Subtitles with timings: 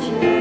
[0.00, 0.39] 天